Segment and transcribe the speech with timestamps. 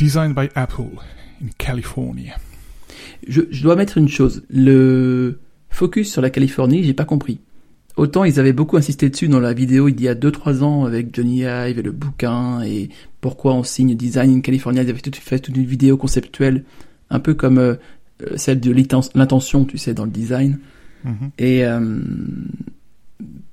[0.00, 0.98] Designed by Apple
[1.42, 2.34] in California.
[3.28, 4.42] Je, je dois mettre une chose.
[4.48, 7.40] Le focus sur la Californie, j'ai pas compris.
[7.96, 11.14] Autant ils avaient beaucoup insisté dessus dans la vidéo il y a 2-3 ans avec
[11.14, 12.88] Johnny Ive et le bouquin et
[13.20, 14.82] pourquoi on signe Design in California.
[14.82, 16.64] Ils avaient tout fait toute une vidéo conceptuelle,
[17.10, 17.74] un peu comme euh,
[18.36, 20.60] celle de l'intention, tu sais, dans le design.
[21.04, 21.30] Mhm.
[21.38, 22.00] Et euh,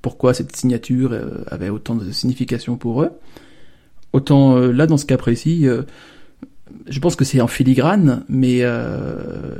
[0.00, 3.10] pourquoi cette signature euh, avait autant de signification pour eux.
[4.12, 5.82] Autant euh, là, dans ce cas précis, euh,
[6.88, 9.54] je pense que c'est en filigrane, mais euh,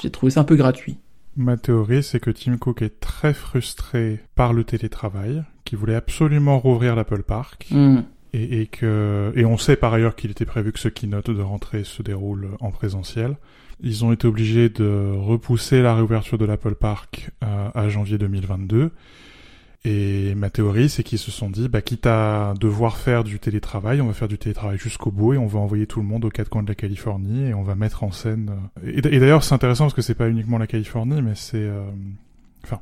[0.00, 0.96] j'ai trouvé ça un peu gratuit.
[1.36, 6.58] Ma théorie, c'est que Tim Cook est très frustré par le télétravail, qu'il voulait absolument
[6.58, 8.00] rouvrir l'Apple Park, Hmm.
[8.34, 11.40] et, et que et on sait par ailleurs qu'il était prévu que ce keynote de
[11.42, 13.36] rentrée se déroule en présentiel.
[13.80, 18.90] Ils ont été obligés de repousser la réouverture de l'Apple Park euh, à janvier 2022.
[19.84, 24.00] Et ma théorie, c'est qu'ils se sont dit, bah, quitte à devoir faire du télétravail,
[24.00, 26.30] on va faire du télétravail jusqu'au bout et on va envoyer tout le monde aux
[26.30, 28.52] quatre coins de la Californie et on va mettre en scène.
[28.84, 31.82] euh, Et, d'ailleurs, c'est intéressant parce que c'est pas uniquement la Californie, mais c'est, euh,
[32.62, 32.80] enfin,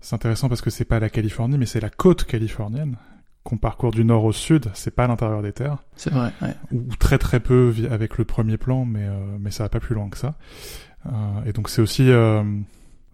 [0.00, 2.96] c'est intéressant parce que c'est pas la Californie, mais c'est la côte californienne
[3.44, 4.70] qu'on parcourt du nord au sud.
[4.72, 6.32] C'est pas l'intérieur des terres C'est vrai.
[6.40, 6.54] Ouais.
[6.72, 9.94] ou très très peu avec le premier plan, mais euh, mais ça va pas plus
[9.94, 10.34] loin que ça.
[11.04, 11.10] Euh,
[11.44, 12.42] et donc c'est aussi euh,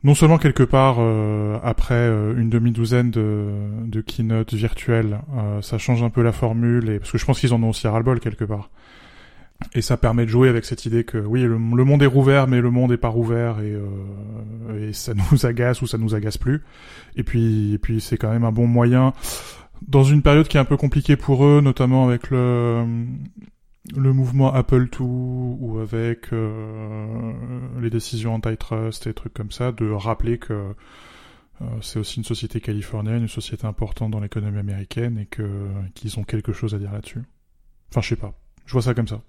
[0.05, 3.47] non seulement quelque part euh, après euh, une demi-douzaine de,
[3.85, 7.39] de keynote virtuelles, euh, ça change un peu la formule et parce que je pense
[7.39, 8.71] qu'ils en ont aussi ras-le-bol quelque part.
[9.75, 12.61] Et ça permet de jouer avec cette idée que oui, le, monde est rouvert, mais
[12.61, 13.77] le monde est pas rouvert et,
[14.77, 16.63] et ça nous agace ou ça nous agace plus.
[17.15, 19.13] Et puis, et puis c'est quand même un bon moyen
[19.87, 22.85] dans une période qui est un peu compliquée pour eux, notamment avec le
[23.95, 27.33] le mouvement Apple II ou avec euh,
[27.81, 32.61] les décisions antitrust et trucs comme ça, de rappeler que euh, c'est aussi une société
[32.61, 36.93] californienne, une société importante dans l'économie américaine et que qu'ils ont quelque chose à dire
[36.93, 37.23] là-dessus.
[37.91, 38.39] Enfin, je sais pas.
[38.67, 39.21] Je vois ça comme ça.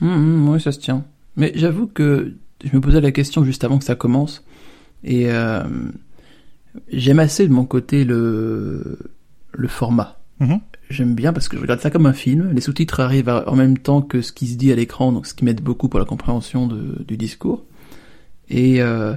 [0.00, 1.04] Hum, hum, ouais, ça se tient.
[1.36, 4.44] Mais j'avoue que je me posais la question juste avant que ça commence.
[5.02, 5.64] Et euh,
[6.88, 8.98] j'aime assez de mon côté le,
[9.52, 10.18] le format.
[10.40, 10.60] Mhm.
[10.90, 12.50] J'aime bien parce que je regarde ça comme un film.
[12.52, 15.26] Les sous-titres arrivent à- en même temps que ce qui se dit à l'écran, donc
[15.26, 17.64] ce qui m'aide beaucoup pour la compréhension de- du discours.
[18.50, 19.14] Et euh,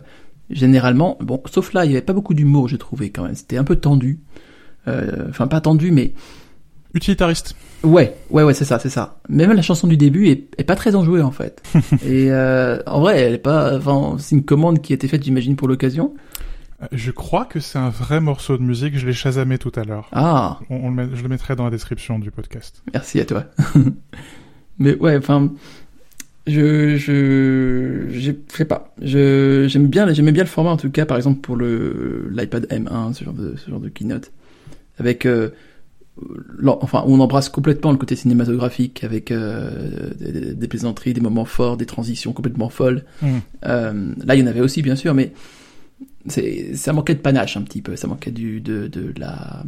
[0.50, 3.36] généralement, bon, sauf là, il n'y avait pas beaucoup d'humour, j'ai trouvé quand même.
[3.36, 4.20] C'était un peu tendu.
[4.88, 6.14] Euh, Enfin, pas tendu, mais
[6.94, 7.54] Utilitariste.
[7.84, 9.20] Ouais, ouais, ouais, c'est ça, c'est ça.
[9.30, 11.62] Même la chanson du début est, est pas très enjouée en fait.
[12.06, 13.76] Et euh, en vrai, elle est pas.
[13.78, 16.14] Enfin, c'est une commande qui a été faite, j'imagine, pour l'occasion.
[16.92, 18.98] Je crois que c'est un vrai morceau de musique.
[18.98, 20.10] Je l'ai chasamé tout à l'heure.
[20.12, 22.84] Ah, On, on le met- je le mettrai dans la description du podcast.
[22.94, 23.46] merci à toi.
[24.80, 25.52] Mais ouais, enfin,
[26.46, 28.94] je, je, je sais pas.
[29.02, 32.66] Je, j'aime bien, j'aimais bien le format en tout cas, par exemple pour le l'iPad
[32.70, 34.32] M1, ce genre de, ce genre de keynote,
[35.00, 35.26] avec.
[35.26, 35.50] Euh,
[36.66, 41.78] Enfin, on embrasse complètement le côté cinématographique avec euh, des, des plaisanteries, des moments forts,
[41.78, 43.04] des transitions complètement folles.
[43.22, 43.42] Mhm.
[43.68, 45.32] Euh, là, il y en avait aussi, bien sûr, mais
[46.28, 47.96] ça manquait de panache un petit peu.
[47.96, 49.64] Ça manquait du, de, de la,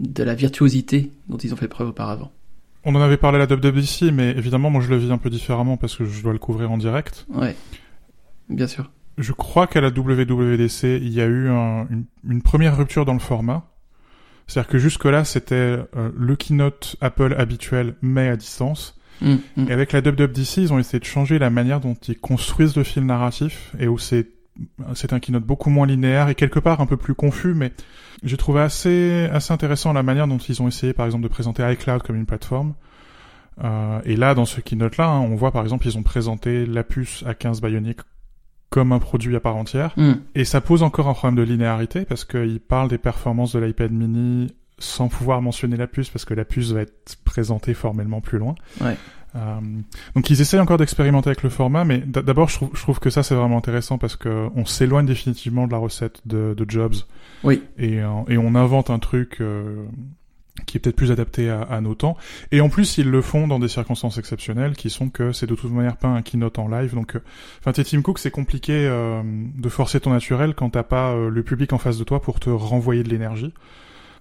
[0.00, 2.30] de la virtuosité dont ils ont fait preuve auparavant.
[2.84, 5.30] On en avait parlé à la WWDC, mais évidemment, moi je le vis un peu
[5.30, 7.26] différemment parce que je dois le couvrir en direct.
[7.34, 7.54] Ouais,
[8.48, 8.90] bien sûr.
[9.18, 13.14] Je crois qu'à la WWDC, il y a eu un- une, une première rupture dans
[13.14, 13.68] le format.
[14.46, 18.98] C'est-à-dire que jusque-là, c'était euh, le keynote Apple habituel, mais à distance.
[19.20, 19.66] Mm, mm.
[19.68, 22.84] Et avec la WWDC, ils ont essayé de changer la manière dont ils construisent le
[22.84, 24.28] fil narratif, et où c'est
[24.94, 27.72] c'est un keynote beaucoup moins linéaire et quelque part un peu plus confus, mais
[28.22, 31.70] j'ai trouvé assez assez intéressant la manière dont ils ont essayé, par exemple, de présenter
[31.72, 32.74] iCloud comme une plateforme.
[33.62, 36.84] Euh, et là, dans ce keynote-là, hein, on voit par exemple, ils ont présenté la
[36.84, 37.98] puce A15 Bionic
[38.70, 39.92] comme un produit à part entière.
[39.96, 40.12] Mm.
[40.34, 43.92] Et ça pose encore un problème de linéarité parce qu'ils parlent des performances de l'iPad
[43.92, 48.38] mini sans pouvoir mentionner la puce parce que la puce va être présentée formellement plus
[48.38, 48.54] loin.
[48.80, 48.96] Ouais.
[49.36, 49.60] Euh,
[50.14, 53.10] donc ils essayent encore d'expérimenter avec le format, mais d'abord je trouve, je trouve que
[53.10, 56.94] ça c'est vraiment intéressant parce que on s'éloigne définitivement de la recette de, de Jobs
[57.44, 57.62] Oui.
[57.76, 59.84] et, euh, et on invente un truc euh,
[60.66, 62.16] qui est peut-être plus adapté à, à nos temps.
[62.52, 65.54] Et en plus ils le font dans des circonstances exceptionnelles qui sont que c'est de
[65.54, 66.94] toute manière pas un keynote en live.
[66.94, 67.20] Donc, euh,
[67.60, 71.28] enfin t'es Tim Cook, c'est compliqué euh, de forcer ton naturel quand t'as pas euh,
[71.28, 73.52] le public en face de toi pour te renvoyer de l'énergie.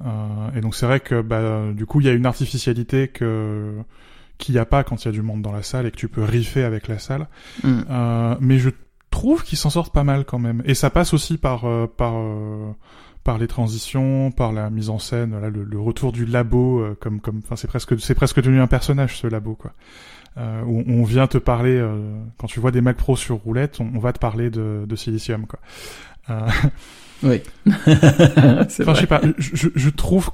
[0.05, 3.71] Euh, et donc c'est vrai que bah, du coup il y a une artificialité que
[4.37, 5.97] qu'il n'y a pas quand il y a du monde dans la salle et que
[5.97, 7.27] tu peux riffer avec la salle.
[7.63, 7.79] Mm.
[7.89, 8.69] Euh, mais je
[9.09, 10.61] trouve qu'ils s'en sortent pas mal quand même.
[10.65, 12.71] Et ça passe aussi par euh, par euh,
[13.23, 16.97] par les transitions, par la mise en scène, là, le, le retour du labo, euh,
[16.97, 19.73] comme comme, enfin c'est presque c'est presque devenu un personnage ce labo quoi.
[20.37, 23.81] Euh, où on vient te parler euh, quand tu vois des Mac Pro sur roulette,
[23.81, 25.59] on, on va te parler de, de silicium quoi.
[27.23, 27.41] Oui.
[27.65, 30.29] c'est Enfin, je sais pas, je, je- trouve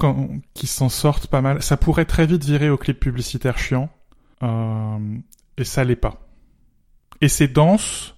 [0.53, 1.61] qu'ils s'en sortent pas mal.
[1.63, 3.89] Ça pourrait très vite virer au clip publicitaire chiant.
[4.43, 4.97] euh,
[5.57, 6.19] et ça l'est pas.
[7.21, 8.15] Et c'est dense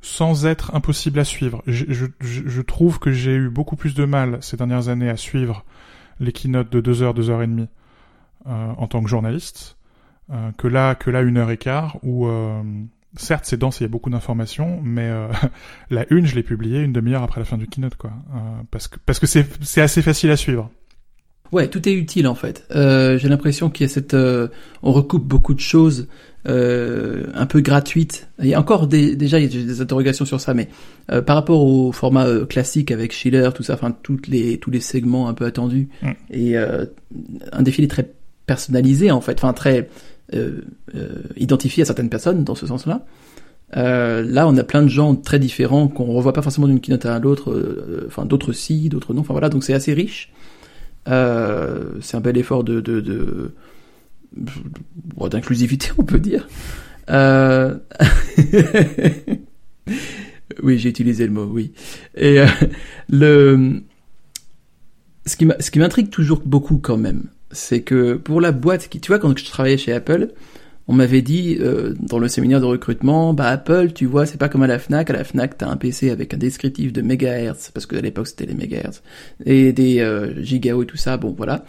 [0.00, 1.62] sans être impossible à suivre.
[1.66, 5.16] Je, je, je trouve que j'ai eu beaucoup plus de mal ces dernières années à
[5.16, 5.64] suivre
[6.20, 7.68] les keynotes de 2 heures, 2 heures et demie
[8.46, 9.76] euh, en tant que journaliste
[10.30, 12.62] euh, que là, que là une heure et quart où euh,
[13.16, 15.28] certes c'est dense, il y a beaucoup d'informations, mais euh,
[15.90, 18.38] la une je l'ai publiée une demi-heure après la fin du keynote quoi, euh,
[18.70, 20.70] parce que parce que c'est c'est assez facile à suivre.
[21.50, 22.66] Ouais, tout est utile en fait.
[22.72, 26.08] Euh, J'ai l'impression qu'il y a cette, on recoupe beaucoup de choses
[26.44, 28.28] un peu gratuites.
[28.38, 30.68] Il y a encore des, déjà il y a des interrogations sur ça, mais
[31.06, 35.28] par rapport au format classique avec Schiller, tout ça, enfin toutes les tous les segments
[35.28, 36.10] un peu attendus Mm.
[36.30, 38.10] et un défilé très
[38.46, 39.88] personnalisé en fait, enfin très
[41.36, 43.04] identifié à certaines personnes dans ce sens-là.
[43.76, 47.04] Euh, là, on a plein de gens très différents qu'on revoit pas forcément d'une keynote
[47.06, 50.32] à l'autre, euh, enfin d'autres si, d'autres non, enfin voilà, donc c'est assez riche.
[51.08, 53.52] Euh, c'est un bel effort de, de, de
[55.30, 56.48] d'inclusivité, on peut dire.
[57.10, 57.76] Euh...
[60.62, 61.72] oui, j'ai utilisé le mot, oui.
[62.14, 62.46] Et euh,
[63.08, 63.82] le
[65.26, 65.36] ce
[65.70, 69.36] qui m'intrigue toujours beaucoup quand même, c'est que pour la boîte qui, tu vois, quand
[69.36, 70.28] je travaillais chez Apple,
[70.88, 74.48] on m'avait dit euh, dans le séminaire de recrutement, bah Apple, tu vois, c'est pas
[74.48, 75.10] comme à la Fnac.
[75.10, 78.26] À la Fnac, t'as un PC avec un descriptif de mégahertz, parce que à l'époque
[78.26, 79.02] c'était les mégahertz,
[79.44, 81.18] et des euh, gigaocts et tout ça.
[81.18, 81.64] Bon, voilà.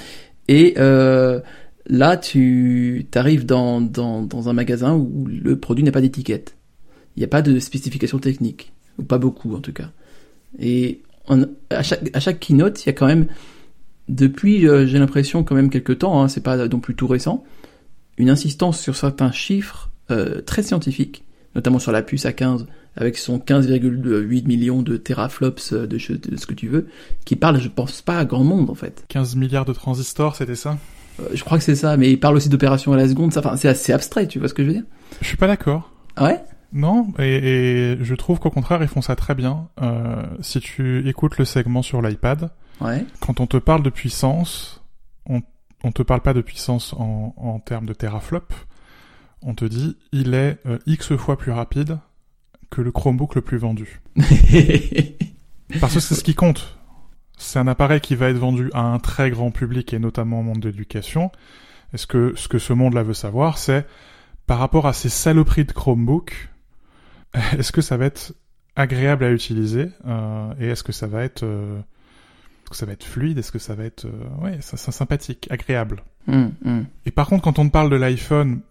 [0.47, 1.41] Et euh,
[1.85, 6.55] là, tu arrives dans, dans, dans un magasin où le produit n'a pas d'étiquette.
[7.17, 9.91] Il n'y a pas de spécification technique, ou pas beaucoup en tout cas.
[10.59, 11.01] Et
[11.69, 13.27] à, chaque, à chaque keynote, il y a quand même,
[14.09, 17.43] depuis, euh, j'ai l'impression quand même quelques temps, hein, c'est pas non plus tout récent,
[18.17, 21.23] une insistance sur certains chiffres euh, très scientifiques,
[21.55, 22.65] notamment sur la puce A15,
[22.95, 26.87] avec son 15,8 millions de teraflops euh, de, de ce que tu veux,
[27.25, 29.05] qui parle, je pense pas à grand monde en fait.
[29.07, 30.77] 15 milliards de transistors, c'était ça?
[31.19, 33.39] Euh, je crois que c'est ça, mais il parle aussi d'opérations à la seconde, ça,
[33.39, 34.85] enfin, c'est assez abstrait, tu vois ce que je veux dire?
[35.21, 35.91] Je suis pas d'accord.
[36.15, 36.41] Ah ouais?
[36.71, 39.69] Non, et, et je trouve qu'au contraire, ils font ça très bien.
[39.81, 43.05] Euh, si tu écoutes le segment sur l'iPad, Ouais.
[43.19, 44.81] quand on te parle de puissance,
[45.25, 45.41] on,
[45.83, 48.53] on te parle pas de puissance en, en termes de teraflop.
[49.41, 51.99] On te dit, il est euh, X fois plus rapide
[52.69, 54.01] que le Chromebook le plus vendu.
[55.79, 56.77] Parce que c'est ce qui compte.
[57.37, 60.43] C'est un appareil qui va être vendu à un très grand public et notamment au
[60.43, 61.31] monde de l'éducation.
[61.93, 63.87] Et ce que, ce que ce monde-là veut savoir, c'est
[64.45, 66.49] par rapport à ces saloperies de Chromebook,
[67.57, 68.33] est-ce que ça va être
[68.75, 71.79] agréable à utiliser euh, et est-ce que ça va être euh,
[72.69, 73.37] est-ce que ça va être fluide?
[73.39, 76.03] Est-ce que ça va être euh, ouais, ça, ça sympathique, agréable?
[76.27, 76.85] Hum, hum.
[77.07, 78.61] Et par contre, quand on te parle de l'iPhone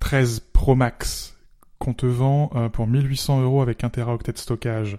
[0.00, 1.34] 13 Pro Max
[1.78, 4.98] qu'on te vend euh, pour 1800 euros avec 1 teraoctet de stockage,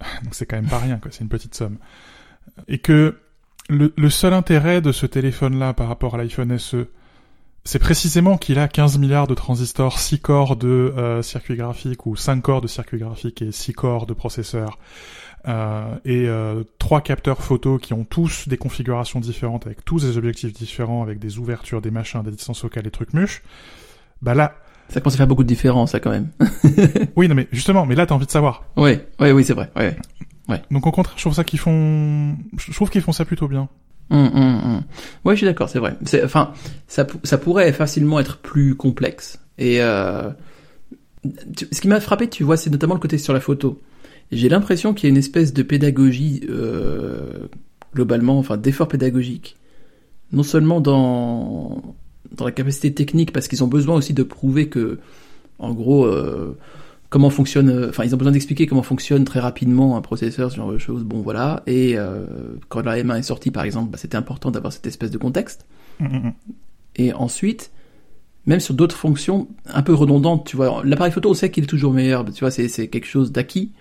[0.22, 1.10] donc c'est quand même pas rien, quoi.
[1.10, 1.78] C'est une petite somme.
[2.68, 3.18] Et que
[3.68, 6.86] le, le seul intérêt de ce téléphone-là par rapport à l'iPhone SE,
[7.64, 12.14] c'est précisément qu'il a 15 milliards de transistors, 6 corps de euh, circuit graphique ou
[12.14, 14.78] 5 corps de circuit graphique et 6 corps de processeur
[15.48, 20.16] euh, et euh, trois capteurs photo qui ont tous des configurations différentes avec tous des
[20.16, 23.42] objectifs différents avec des ouvertures, des machins, des distances focales, des trucs muches.
[24.22, 24.54] Bah là,
[24.88, 26.28] Ça commence à faire beaucoup de différence, ça, quand même.
[27.16, 28.64] oui non mais justement, mais là t'as envie de savoir.
[28.76, 29.70] ouais, ouais, oui, c'est vrai.
[29.76, 29.96] Ouais.
[30.70, 33.68] Donc au contraire, je trouve ça qu'ils font, je trouve qu'ils font ça plutôt bien.
[34.10, 34.82] Hum, hum.
[35.24, 35.96] Ouais, je suis d'accord, c'est vrai.
[36.22, 36.52] Enfin,
[36.86, 39.40] ça, ça pourrait facilement être plus complexe.
[39.56, 40.28] Et euh,
[41.56, 43.80] tu- ce qui m'a frappé, tu vois, c'est notamment le côté sur la photo.
[44.32, 47.48] J'ai l'impression qu'il y a une espèce de pédagogie euh,
[47.94, 49.56] globalement, enfin d'effort pédagogique,
[50.32, 51.94] non seulement dans
[52.32, 54.98] dans la capacité technique, parce qu'ils ont besoin aussi de prouver que,
[55.58, 56.56] en gros, euh,
[57.10, 60.72] comment fonctionne, enfin ils ont besoin d'expliquer comment fonctionne très rapidement un processeur, ce genre
[60.72, 61.04] de choses.
[61.04, 61.62] Bon voilà.
[61.66, 62.24] Et euh,
[62.70, 65.66] quand la M1 est sortie, par exemple, bah, c'était important d'avoir cette espèce de contexte.
[66.00, 66.32] Mm, mm, mm.
[66.96, 67.70] Et ensuite,
[68.46, 71.66] même sur d'autres fonctions un peu redondantes, tu vois, l'appareil photo, on sait qu'il est
[71.66, 73.72] toujours meilleur, tu vois, c'est quelque chose d'acquis,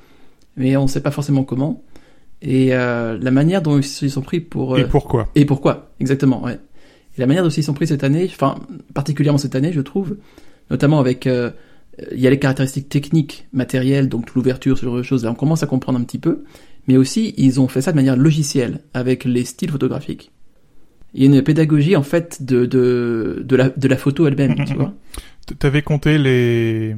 [0.56, 1.84] mais on sait pas forcément comment.
[2.42, 5.30] Et euh, la manière dont ils sont pris pour Et euh, pourquoi?
[5.36, 6.60] et pourquoi Exactement, ouais.
[7.18, 8.56] Et la manière dont ils sont pris cette année, enfin
[8.94, 10.18] particulièrement cette année, je trouve,
[10.70, 11.52] notamment avec, euh,
[12.12, 15.24] il y a les caractéristiques techniques, matérielles, donc l'ouverture, ce genre de choses.
[15.24, 16.44] Là, on commence à comprendre un petit peu,
[16.88, 20.32] mais aussi ils ont fait ça de manière logicielle avec les styles photographiques.
[21.14, 24.56] Il y a une pédagogie en fait de de de la de la photo elle-même,
[24.66, 24.94] tu vois.
[25.60, 26.96] T'avais compté les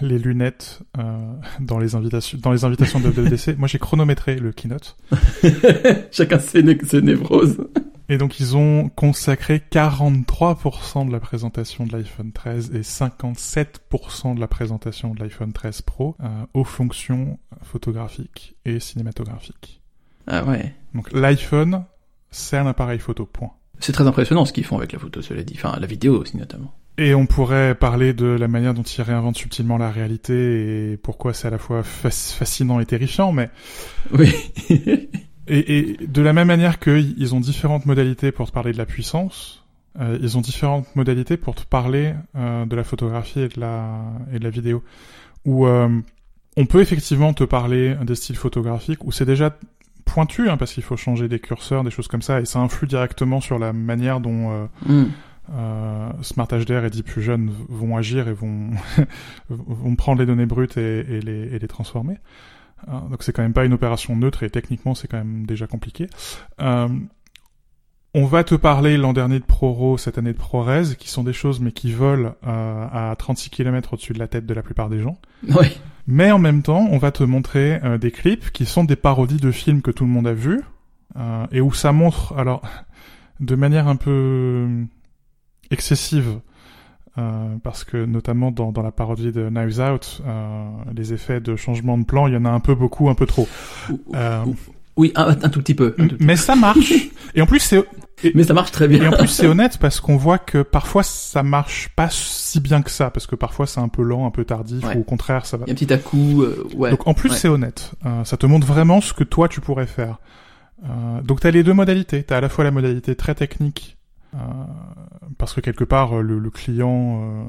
[0.00, 3.54] les lunettes euh, dans les invitations dans les invitations de WWDC.
[3.58, 4.96] Moi j'ai chronométré le keynote.
[6.10, 7.58] Chacun ses, né- ses névroses.
[8.08, 14.40] Et donc ils ont consacré 43% de la présentation de l'iPhone 13 et 57% de
[14.40, 19.80] la présentation de l'iPhone 13 Pro euh, aux fonctions photographiques et cinématographiques.
[20.26, 20.74] Ah ouais.
[20.94, 21.84] Donc l'iPhone,
[22.30, 23.50] c'est un appareil photo, point.
[23.78, 25.54] C'est très impressionnant ce qu'ils font avec la photo, cela dit.
[25.56, 26.74] Enfin, la vidéo aussi notamment.
[27.00, 31.32] Et on pourrait parler de la manière dont ils réinventent subtilement la réalité et pourquoi
[31.32, 33.48] c'est à la fois fascinant et terrifiant, mais
[34.12, 34.30] oui.
[34.68, 35.08] et,
[35.48, 39.64] et, de la même manière qu'ils ont différentes modalités pour te parler de la puissance,
[39.98, 44.02] euh, ils ont différentes modalités pour te parler euh, de la photographie et de la
[44.34, 44.84] et de la vidéo.
[45.46, 45.88] Où euh,
[46.58, 49.56] on peut effectivement te parler des styles photographiques où c'est déjà
[50.04, 52.86] pointu hein, parce qu'il faut changer des curseurs, des choses comme ça, et ça influe
[52.86, 55.06] directement sur la manière dont mm.
[55.52, 58.70] Euh, Smart HDR et Deep Fusion vont agir et vont
[59.48, 62.18] vont prendre les données brutes et, et, les, et les transformer.
[62.88, 65.66] Euh, donc c'est quand même pas une opération neutre et techniquement c'est quand même déjà
[65.66, 66.08] compliqué.
[66.60, 66.88] Euh,
[68.12, 71.32] on va te parler l'an dernier de ProRAW, cette année de ProRes, qui sont des
[71.32, 74.88] choses mais qui volent euh, à 36 km au-dessus de la tête de la plupart
[74.88, 75.16] des gens.
[75.48, 75.66] Oui.
[76.08, 79.36] Mais en même temps, on va te montrer euh, des clips qui sont des parodies
[79.36, 80.60] de films que tout le monde a vus,
[81.16, 82.62] euh, et où ça montre, alors,
[83.40, 84.66] de manière un peu
[85.70, 86.40] excessive,
[87.18, 91.56] euh, parce que notamment dans, dans la parodie de Knives Out, euh, les effets de
[91.56, 93.48] changement de plan, il y en a un peu beaucoup, un peu trop.
[94.14, 94.44] Euh,
[94.96, 95.94] oui, un, un, tout petit peu.
[95.98, 96.92] Un tout petit mais ça marche.
[97.34, 97.84] et en plus, c'est
[98.34, 99.02] mais ça marche très bien.
[99.02, 102.82] Et en plus, c'est honnête parce qu'on voit que parfois ça marche pas si bien
[102.82, 105.46] que ça, parce que parfois c'est un peu lent, un peu tardif, ou au contraire
[105.46, 105.64] ça va.
[105.66, 106.90] Il y a un petit à coup, euh, ouais.
[106.90, 107.36] Donc en plus, ouais.
[107.36, 107.92] c'est honnête.
[108.04, 110.18] Euh, ça te montre vraiment ce que toi tu pourrais faire.
[111.24, 112.22] Donc t'as les deux modalités.
[112.22, 113.98] T'as à la fois la modalité très technique,
[115.38, 117.44] parce que quelque part le, le client, euh,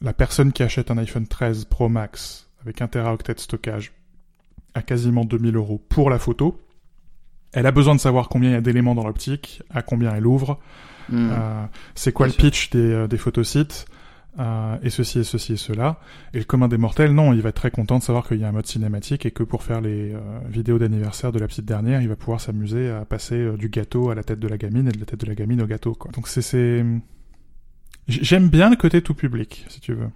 [0.00, 3.92] la personne qui achète un iPhone 13 Pro Max avec 1 teraoctet de stockage
[4.74, 6.60] à quasiment 2000 euros pour la photo.
[7.52, 10.26] Elle a besoin de savoir combien il y a d'éléments dans l'optique, à combien elle
[10.26, 10.58] ouvre,
[11.08, 11.28] mmh.
[11.32, 11.64] euh,
[11.94, 13.86] c'est quoi Bien le pitch des, euh, des photosites,
[14.38, 15.98] euh, et ceci et ceci et cela.
[16.32, 18.44] Et le commun des mortels, non, il va être très content de savoir qu'il y
[18.44, 20.18] a un mode cinématique et que pour faire les euh,
[20.48, 24.10] vidéos d'anniversaire de la petite dernière, il va pouvoir s'amuser à passer euh, du gâteau
[24.10, 25.94] à la tête de la gamine et de la tête de la gamine au gâteau.
[25.94, 26.10] Quoi.
[26.12, 26.84] Donc c'est...
[28.06, 30.08] J'aime bien le côté tout public, si tu veux.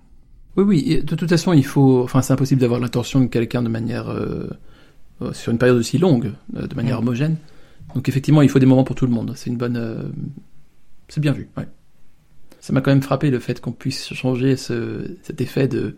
[0.56, 2.02] Oui, oui, de toute façon, il faut...
[2.02, 4.14] Enfin, c'est impossible d'avoir l'attention de quelqu'un de manière...
[5.32, 7.02] Sur une période aussi longue, de manière mmh.
[7.02, 7.36] homogène.
[7.94, 9.34] Donc effectivement, il faut des moments pour tout le monde.
[9.36, 10.12] C'est une bonne,
[11.06, 11.48] c'est bien vu.
[11.56, 11.68] Ouais.
[12.62, 15.96] Ça m'a quand même frappé le fait qu'on puisse changer ce, cet effet de,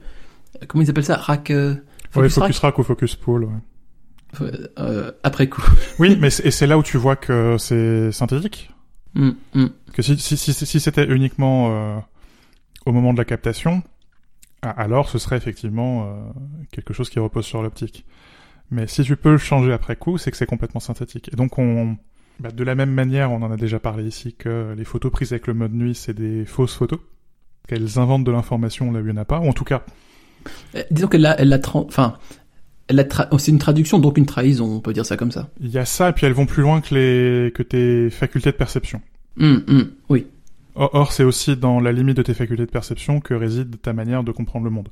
[0.67, 1.51] comment ils appellent ça, rack.
[1.51, 1.75] Euh...
[2.11, 2.79] Focus, ouais, focus rack?
[2.79, 3.45] ou focus pool.
[3.45, 4.51] Ouais.
[4.79, 5.63] Euh, après coup.
[5.99, 8.71] oui, mais et c'est là où tu vois que c'est synthétique?
[9.13, 9.67] Mmh, mmh.
[9.93, 11.99] Que si si si, si c'était uniquement euh,
[12.87, 13.83] au moment de la captation,
[14.63, 16.15] alors ce serait effectivement euh,
[16.73, 18.07] quelque chose qui repose sur l'optique.
[18.71, 21.29] Mais si tu peux le changer après coup, c'est que c'est complètement synthétique.
[21.31, 21.99] Et donc on,
[22.41, 25.33] bah, de la même manière, on en a déjà parlé ici que les photos prises
[25.33, 26.99] avec le mode nuit, c'est des fausses photos,
[27.69, 29.85] qu'elles inventent de l'information là où il n'y en a pas, ou en tout cas.
[30.75, 32.19] Euh, disons qu'elle l'a, elle l'a, enfin,
[33.39, 35.49] c'est une traduction donc une trahison, on peut dire ça comme ça.
[35.61, 38.51] Il y a ça, et puis elles vont plus loin que les que tes facultés
[38.51, 39.01] de perception.
[39.37, 40.27] Mmh, mmh, oui.
[40.75, 43.93] Or, or c'est aussi dans la limite de tes facultés de perception que réside ta
[43.93, 44.89] manière de comprendre le monde.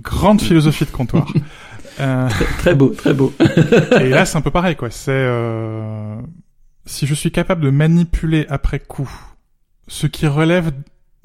[0.00, 1.32] Grande philosophie de comptoir.
[2.00, 2.28] Euh...
[2.28, 3.32] Très, très, beau, très beau.
[4.00, 4.90] et là, c'est un peu pareil, quoi.
[4.90, 6.20] C'est euh...
[6.86, 9.10] si je suis capable de manipuler après coup
[9.86, 10.70] ce qui relève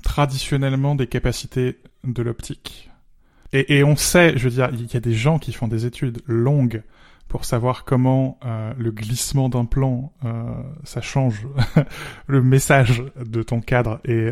[0.03, 2.89] traditionnellement des capacités de l'optique.
[3.51, 5.85] Et, et, on sait, je veux dire, il y a des gens qui font des
[5.85, 6.81] études longues
[7.27, 10.43] pour savoir comment euh, le glissement d'un plan, euh,
[10.83, 11.47] ça change
[12.27, 14.29] le message de ton cadre et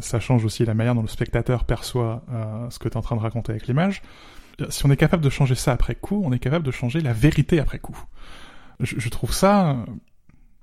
[0.00, 2.24] ça change aussi la manière dont le spectateur perçoit
[2.70, 4.02] ce que tu es en train de raconter avec l'image
[4.68, 7.12] si on est capable de changer ça après coup, on est capable de changer la
[7.12, 7.98] vérité après coup.
[8.80, 9.84] Je, je trouve ça.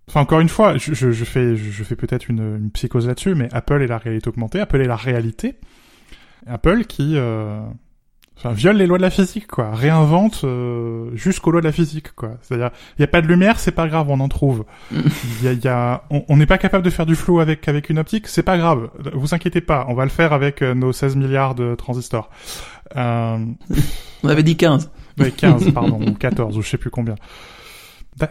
[0.07, 3.49] Enfin, encore une fois, je, je, fais, je fais peut-être une, une, psychose là-dessus, mais
[3.53, 5.59] Apple est la réalité augmentée, Apple est la réalité.
[6.45, 7.61] Apple qui, euh,
[8.37, 12.13] enfin, viole les lois de la physique, quoi, réinvente euh, jusqu'aux lois de la physique,
[12.13, 12.31] quoi.
[12.41, 14.65] C'est-à-dire, il y a pas de lumière, c'est pas grave, on en trouve.
[15.41, 17.99] Y a, y a, on n'est pas capable de faire du flou avec avec une
[17.99, 18.89] optique, c'est pas grave.
[19.13, 22.29] Vous inquiétez pas, on va le faire avec euh, nos 16 milliards de transistors.
[22.95, 23.37] Euh...
[24.23, 24.89] On avait dit 15.
[25.19, 27.15] Oui, 15, pardon, ou 14, ou je sais plus combien.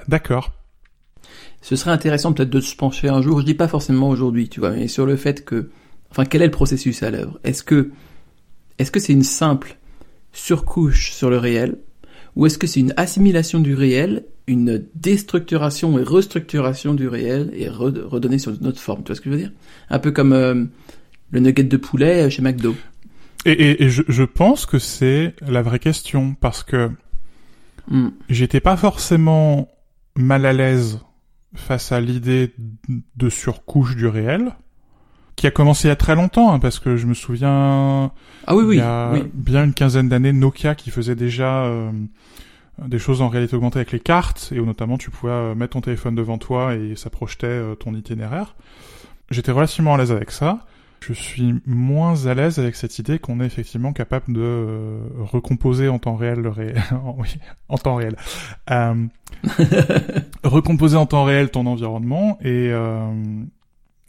[0.09, 0.53] D'accord.
[1.63, 4.61] Ce serait intéressant peut-être de se pencher un jour, je dis pas forcément aujourd'hui, tu
[4.61, 5.71] vois, mais sur le fait que,
[6.11, 7.41] enfin, quel est le processus à l'œuvre?
[7.43, 7.91] Est-ce que,
[8.79, 9.77] est-ce que c'est une simple
[10.37, 11.79] surcouche sur le réel,
[12.37, 17.69] ou est-ce que c'est une assimilation du réel, une déstructuration et restructuration du réel et
[17.69, 19.53] redonner sur une autre forme Tu vois ce que je veux dire?
[19.89, 20.65] Un peu comme euh,
[21.31, 22.77] le nugget de poulet chez McDo.
[23.47, 26.91] Et, et, et je, je, pense que c'est la vraie question parce que
[27.89, 28.09] mm.
[28.29, 29.69] j'étais pas forcément
[30.15, 31.01] mal à l'aise
[31.55, 32.53] face à l'idée
[33.17, 34.53] de surcouche du réel,
[35.37, 38.11] qui a commencé il y a très longtemps, hein, parce que je me souviens,
[38.47, 39.23] ah oui, oui, il y a oui.
[39.33, 41.93] bien une quinzaine d'années, Nokia qui faisait déjà euh,
[42.85, 45.75] des choses en réalité augmentée avec les cartes, et où notamment tu pouvais euh, mettre
[45.75, 48.55] ton téléphone devant toi et ça projetait euh, ton itinéraire.
[49.31, 50.61] J'étais relativement à l'aise avec ça.
[51.01, 55.89] je suis moins à l'aise avec cette idée qu'on est effectivement capable de euh, recomposer
[55.89, 56.75] en temps réel le ré...
[57.19, 57.37] oui,
[57.69, 58.17] en temps réel.
[58.71, 59.07] Euh,
[60.45, 63.11] recomposer en temps réel ton environnement et euh,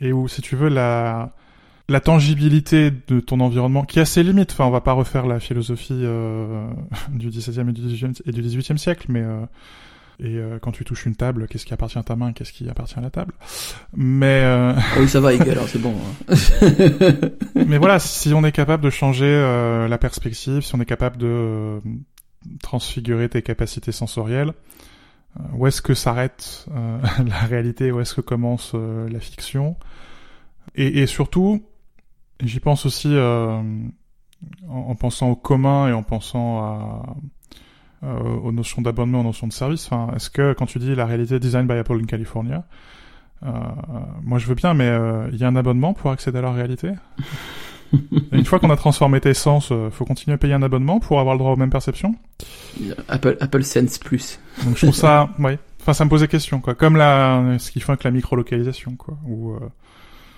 [0.02, 1.34] et où si tu veux la
[1.90, 4.52] la tangibilité de ton environnement qui a ses limites.
[4.52, 6.68] Enfin, on va pas refaire la philosophie euh,
[7.14, 9.40] du 17e et du 18e, et du 18e siècle, mais euh,
[10.20, 12.68] et euh, quand tu touches une table, qu'est-ce qui appartient à ta main, qu'est-ce qui
[12.68, 13.34] appartient à la table?
[13.96, 15.94] Mais euh, Ah oui, ça va, Igor, alors c'est bon.
[16.28, 16.36] hein.
[17.68, 21.18] mais voilà, si on est capable de changer euh, la perspective, si on est capable
[21.18, 21.80] de euh,
[22.64, 24.54] transfigurer tes capacités sensorielles,
[25.54, 29.76] où est-ce que s'arrête euh, la réalité, où est-ce que commence euh, la fiction,
[30.76, 31.64] et, et surtout,
[32.42, 33.62] j'y pense aussi euh,
[34.70, 37.16] en, en pensant au commun et en pensant à
[38.04, 39.88] euh, aux notions d'abonnement, aux notions de service.
[39.88, 42.64] Enfin, est-ce que quand tu dis la réalité design by Apple in California,
[43.42, 43.50] euh,
[44.22, 46.52] moi je veux bien, mais euh, il y a un abonnement pour accéder à la
[46.52, 46.92] réalité?
[48.32, 51.20] Une fois qu'on a transformé tes sens, euh, faut continuer à payer un abonnement pour
[51.20, 52.16] avoir le droit aux mêmes perceptions?
[53.08, 54.40] Apple, Apple Sense Plus.
[54.64, 55.60] Donc je trouve ça, ouais.
[55.82, 56.76] Enfin, ça me posait question, quoi.
[56.76, 59.18] Comme la, ce qu'ils font avec la micro-localisation, quoi.
[59.26, 59.60] Ou, euh,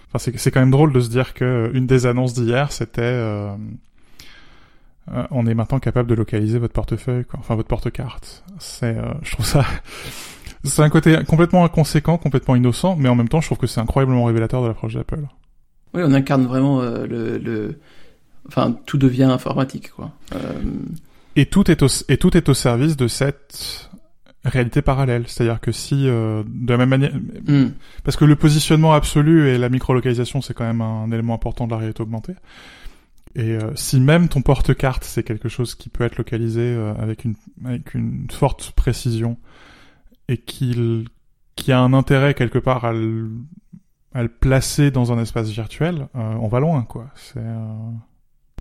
[0.10, 3.02] enfin, c'est, c'est quand même drôle de se dire que une des annonces d'hier, c'était,
[3.02, 3.56] euh,
[5.14, 7.40] euh, on est maintenant capable de localiser votre portefeuille, quoi.
[7.40, 8.44] Enfin, votre porte-carte.
[8.60, 9.66] C'est, euh, je trouve ça,
[10.64, 13.80] c'est un côté complètement inconséquent, complètement innocent, mais en même temps, je trouve que c'est
[13.82, 15.24] incroyablement révélateur de l'approche d'Apple.
[15.94, 17.80] Oui, on incarne vraiment euh, le, le...
[18.48, 20.12] Enfin, tout devient informatique, quoi.
[20.36, 20.62] Euh,
[21.36, 23.90] Et tout est au, et tout est au service de cette
[24.44, 25.26] réalité parallèle.
[25.28, 27.14] C'est-à-dire que si, euh, de la même manière,
[27.48, 27.72] hmm.
[28.04, 31.72] Parce que le positionnement absolu et la microlocalisation, c'est quand même un élément important de
[31.72, 32.36] la réalité augmentée.
[33.36, 37.26] Et euh, si même ton porte-carte, c'est quelque chose qui peut être localisé euh, avec,
[37.26, 39.38] une, avec une forte précision
[40.28, 41.06] et qu'il
[41.56, 43.30] qui a un intérêt quelque part à le,
[44.14, 47.08] à le placer dans un espace virtuel, euh, on va loin, quoi.
[47.16, 47.76] C'est euh,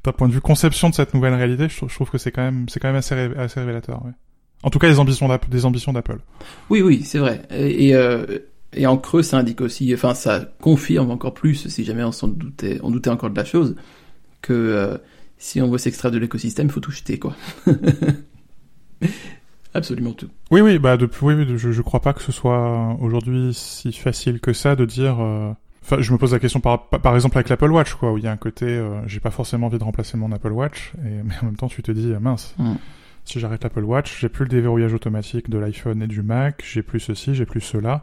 [0.05, 2.69] d'un point de vue conception de cette nouvelle réalité, je, trouve- que c'est quand même
[2.69, 4.05] c'est quand même assez, ré- assez révélateur.
[4.05, 4.13] Ouais.
[4.63, 6.19] En tout cas, les ambitions des ambitions d'Apple.
[6.71, 7.43] Oui, oui, c'est vrai.
[7.51, 8.27] Et, euh,
[8.73, 12.29] et en creux, ça indique aussi, enfin, ça confirme encore plus, si jamais on s'en
[12.29, 13.77] doutait, on doutait encore de la chose,
[14.43, 14.99] que euh,
[15.39, 17.35] si on veut s'extraire de l'écosystème, faut tout jeter, quoi.
[19.75, 20.29] Absolument tout.
[20.51, 23.93] Oui, oui, bah depuis, oui, oui, je, je crois pas que ce soit aujourd'hui si
[23.93, 25.17] facile que ça de dire.
[25.21, 25.53] euh,
[25.83, 28.25] Enfin, je me pose la question par, par exemple avec l'Apple Watch, quoi, où il
[28.25, 31.09] y a un côté, euh, j'ai pas forcément envie de remplacer mon Apple Watch, et
[31.25, 32.75] mais en même temps tu te dis, euh, mince, Mm.
[33.25, 36.83] si j'arrête l'Apple Watch, j'ai plus le déverrouillage automatique de l'iPhone et du Mac, j'ai
[36.83, 38.03] plus ceci, j'ai plus cela,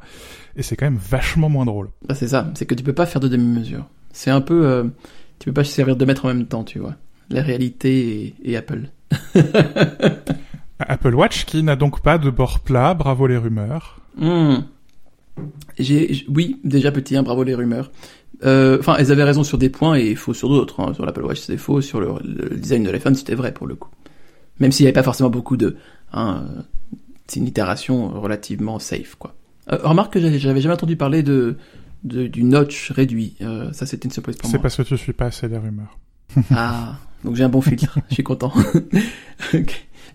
[0.55, 1.89] et c'est quand même vachement moins drôle.
[2.07, 3.85] Bah, c'est ça, c'est que tu peux pas faire de demi-mesure.
[4.11, 4.83] C'est un peu, euh,
[5.37, 6.95] tu peux pas se servir de maître en même temps, tu vois.
[7.29, 8.89] La réalité et, et Apple.
[10.79, 13.99] Apple Watch qui n'a donc pas de bord plat, bravo les rumeurs.
[14.17, 14.57] Hmm.
[15.77, 17.91] J'ai, oui, déjà petit, hein, bravo les rumeurs.
[18.43, 20.79] Euh, Enfin, elles avaient raison sur des points et faux sur d'autres.
[20.81, 20.93] hein.
[20.93, 21.81] Sur l'Apple Watch, c'était faux.
[21.81, 23.89] Sur le, le design de l'iPhone, c'était vrai pour le coup.
[24.59, 25.75] Même s'il n'y avait pas forcément beaucoup de,
[26.13, 26.45] hein,
[27.27, 29.35] c'est une itération relativement safe, quoi.
[29.71, 31.57] Euh, remarque que j'avais jamais entendu parler de,
[32.03, 33.35] de du notch réduit.
[33.41, 34.61] Euh, ça, c'était une surprise pour C'est moi.
[34.63, 35.97] parce que tu suis pas assez les rumeurs.
[36.51, 37.97] Ah, donc j'ai un bon filtre.
[38.09, 38.53] Je suis content.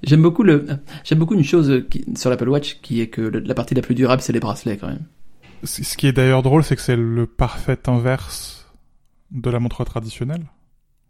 [0.02, 0.66] J'aime beaucoup le,
[1.04, 3.82] j'aime beaucoup une chose qui, sur l'Apple Watch qui est que le- la partie la
[3.82, 5.04] plus durable, c'est les bracelets quand même.
[5.64, 8.72] Ce qui est d'ailleurs drôle, c'est que c'est le parfait inverse
[9.30, 10.44] de la montre traditionnelle,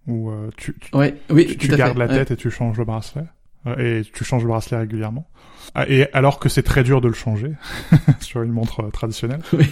[0.08, 1.98] où euh, tu, tu, Ouais, oui, tu, gardes fait.
[2.00, 2.14] la Ouais.
[2.18, 3.24] tête et tu changes le bracelet.
[3.66, 5.28] Euh, Et tu changes le bracelet régulièrement.
[5.74, 7.52] Ah, Et alors que c'est très dur de le changer
[8.20, 9.40] sur une montre traditionnelle.
[9.52, 9.66] Oui.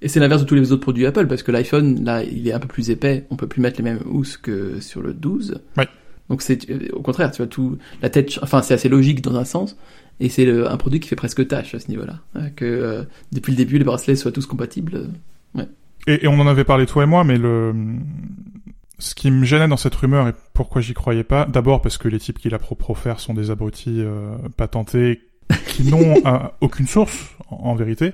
[0.00, 2.52] Et c'est l'inverse de tous les autres produits Apple, parce que l'iPhone, là, il est
[2.52, 5.60] un peu plus épais, on peut plus mettre les mêmes housses que sur le 12.
[5.76, 5.88] Ouais.
[6.28, 9.36] Donc c'est, euh, au contraire, tu vois, tout, la tête, enfin, c'est assez logique dans
[9.36, 9.76] un sens,
[10.20, 12.20] et c'est un produit qui fait presque tâche à ce niveau-là.
[12.36, 15.08] Euh, Que, euh, depuis le début, les bracelets soient tous compatibles.
[16.08, 17.72] Et, et on en avait parlé toi et moi, mais le
[19.02, 22.06] ce qui me gênait dans cette rumeur et pourquoi j'y croyais pas, d'abord parce que
[22.06, 25.22] les types qui la pro profèrent sont des abrutis euh, patentés
[25.66, 28.12] qui n'ont euh, aucune source en, en vérité,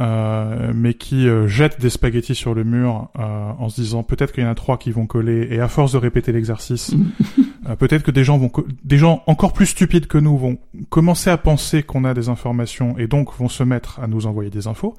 [0.00, 4.32] euh, mais qui euh, jettent des spaghettis sur le mur euh, en se disant peut-être
[4.32, 6.94] qu'il y en a trois qui vont coller et à force de répéter l'exercice,
[7.68, 8.50] euh, peut-être que des gens vont
[8.84, 10.58] des gens encore plus stupides que nous vont
[10.88, 14.50] commencer à penser qu'on a des informations et donc vont se mettre à nous envoyer
[14.50, 14.94] des infos.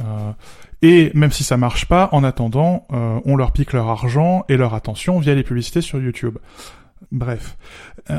[0.00, 0.32] Euh,
[0.82, 4.56] et même si ça marche pas, en attendant, euh, on leur pique leur argent et
[4.56, 6.38] leur attention via les publicités sur YouTube.
[7.12, 7.56] Bref.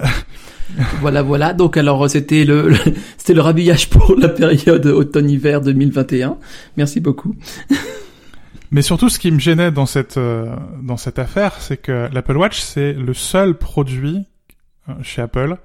[1.00, 1.54] Voilà, voilà.
[1.54, 2.78] Donc alors, c'était le, le-
[3.18, 6.38] c'était le rhabillage pour la période automne-hiver 2021.
[6.76, 7.36] Merci beaucoup.
[8.72, 12.36] Mais surtout, ce qui me gênait dans cette euh, dans cette affaire, c'est que l'Apple
[12.36, 14.26] Watch c'est le seul produit
[14.90, 15.56] euh, chez Apple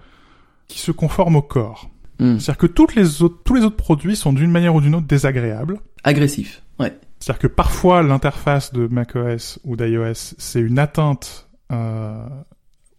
[0.68, 1.90] qui se conforme au corps.
[2.20, 2.38] Hmm.
[2.38, 5.08] C'est-à-dire que toutes les autres tous les autres produits sont d'une manière ou d'une autre
[5.08, 5.80] désagréables.
[6.04, 6.62] Agressif.
[6.78, 6.96] Ouais.
[7.18, 12.24] C'est-à-dire que parfois l'interface de macOS ou d'iOS, c'est une atteinte euh,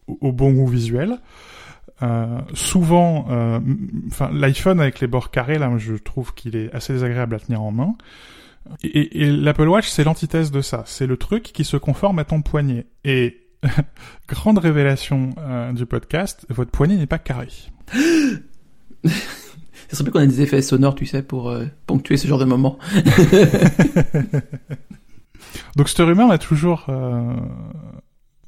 [0.08, 1.18] au bon goût visuel.
[2.02, 3.60] Euh, souvent, euh,
[4.08, 7.62] enfin l'iPhone avec les bords carrés, là, je trouve qu'il est assez désagréable à tenir
[7.62, 7.94] en main.
[8.82, 10.82] Et, et l'Apple Watch, c'est l'antithèse de ça.
[10.86, 12.86] C'est le truc qui se conforme à ton poignet.
[13.04, 13.44] Et
[14.28, 17.48] grande révélation euh, du podcast, votre poignet n'est pas carré.
[19.88, 22.38] Ça serait bien qu'on ait des effets sonores, tu sais, pour euh, ponctuer ce genre
[22.38, 22.78] de moment.
[25.76, 27.36] Donc cette rumeur m'a toujours euh,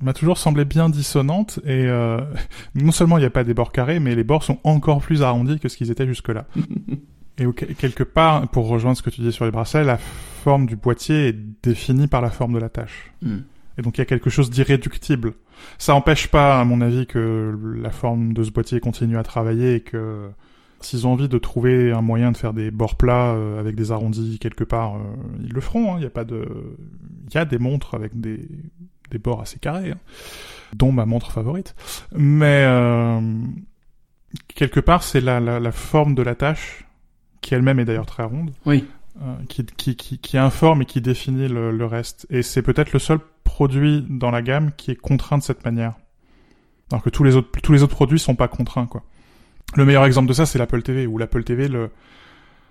[0.02, 2.20] m'a toujours semblé bien dissonante et euh,
[2.74, 5.22] non seulement il n'y a pas des bords carrés, mais les bords sont encore plus
[5.22, 6.46] arrondis que ce qu'ils étaient jusque-là.
[7.38, 10.76] et quelque part, pour rejoindre ce que tu disais sur les bracelets, la forme du
[10.76, 13.12] boîtier est définie par la forme de la tâche.
[13.22, 13.38] Hmm.
[13.78, 15.34] Et donc il y a quelque chose d'irréductible.
[15.78, 19.76] Ça n'empêche pas, à mon avis, que la forme de ce boîtier continue à travailler
[19.76, 20.30] et que
[20.80, 23.92] s'ils ont envie de trouver un moyen de faire des bords plats euh, avec des
[23.92, 25.00] arrondis quelque part, euh,
[25.42, 25.94] ils le feront.
[25.94, 25.98] hein.
[25.98, 26.46] Il y a pas de,
[27.28, 28.48] il y a des montres avec des
[29.10, 29.98] des bords assez carrés, hein,
[30.74, 31.74] dont ma montre favorite.
[32.14, 33.20] Mais euh,
[34.54, 36.84] quelque part, c'est la, la la forme de la tâche
[37.40, 38.52] qui elle-même est d'ailleurs très ronde.
[38.64, 38.84] Oui.
[39.22, 42.26] Euh, qui, qui, qui, qui informe et qui définit le, le reste.
[42.28, 45.94] Et c'est peut-être le seul produit dans la gamme qui est contraint de cette manière.
[46.90, 49.02] Alors que tous les autres, tous les autres produits sont pas contraints, quoi.
[49.74, 51.90] Le meilleur exemple de ça, c'est l'Apple TV, où l'Apple TV, le,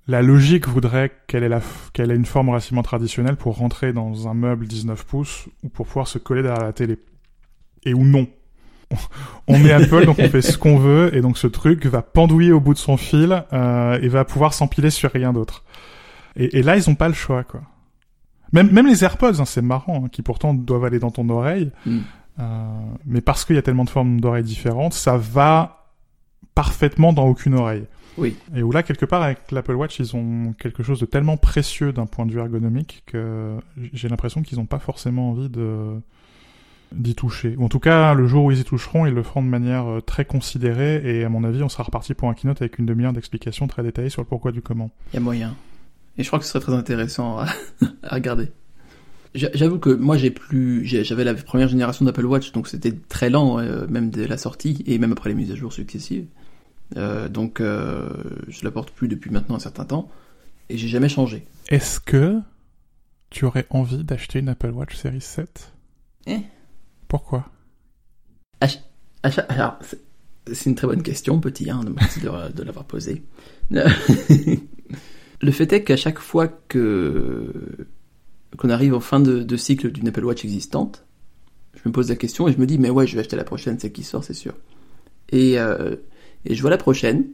[0.08, 1.62] la logique voudrait qu'elle ait, la,
[1.94, 5.88] qu'elle ait une forme relativement traditionnelle pour rentrer dans un meuble 19 pouces ou pour
[5.88, 7.00] pouvoir se coller derrière la télé.
[7.86, 8.28] Et ou non.
[9.48, 12.52] On est Apple, donc on fait ce qu'on veut, et donc ce truc va pendouiller
[12.52, 15.64] au bout de son fil euh, et va pouvoir s'empiler sur rien d'autre.
[16.36, 17.62] Et, et, là, ils ont pas le choix, quoi.
[18.54, 21.72] Même, même les AirPods, hein, c'est marrant, hein, qui pourtant doivent aller dans ton oreille,
[21.86, 22.00] Mm.
[22.40, 22.44] euh,
[23.06, 25.92] mais parce qu'il y a tellement de formes d'oreilles différentes, ça va
[26.54, 27.86] parfaitement dans aucune oreille.
[28.18, 28.36] Oui.
[28.56, 31.92] Et où là, quelque part, avec l'Apple Watch, ils ont quelque chose de tellement précieux
[31.92, 33.56] d'un point de vue ergonomique que
[33.94, 35.96] j'ai l'impression qu'ils n'ont pas forcément envie de
[36.94, 37.56] d'y toucher.
[37.58, 39.86] Ou en tout cas, le jour où ils y toucheront, ils le feront de manière
[39.88, 42.86] euh, très considérée et à mon avis, on sera reparti pour un keynote avec une
[42.86, 44.92] demi-heure d'explications très détaillées sur le pourquoi du comment.
[45.12, 45.56] Il y a moyen.
[46.18, 47.48] Et je crois que ce serait très intéressant à,
[48.04, 48.48] à regarder.
[49.34, 53.30] J'a- J'avoue que moi j'ai plus, j'avais la première génération d'Apple Watch, donc c'était très
[53.30, 56.28] lent, euh, même dès la sortie et même après les mises à jour successives.
[56.98, 58.10] Euh, donc euh,
[58.48, 60.08] je la porte plus depuis maintenant un certain temps
[60.70, 61.46] et j'ai jamais changé.
[61.70, 62.40] Est-ce que
[63.32, 65.74] tu aurais envie d'acheter une Apple Watch Series 7
[66.28, 66.40] Eh?
[67.08, 67.50] Pourquoi?
[68.62, 73.24] À cha- Alors, c'est- une très bonne question, petit, hein, merci de, de l'avoir posée.
[75.42, 77.52] Le fait est qu'à chaque fois que
[78.58, 81.04] qu'on arrive en fin de, de cycle d'une Apple Watch existante,
[81.74, 83.44] je me pose la question et je me dis mais ouais, je vais acheter la
[83.44, 84.54] prochaine, c'est qui sort, c'est sûr.
[85.32, 85.96] Et, euh,
[86.46, 87.26] et je vois la prochaine